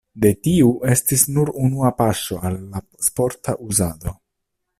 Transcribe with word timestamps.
De 0.23 0.29
tiu 0.45 0.71
estis 0.93 1.25
nur 1.35 1.51
unua 1.65 1.93
paŝo 2.01 2.41
al 2.51 2.59
la 2.73 2.83
sporta 3.11 3.57
uzado. 3.71 4.17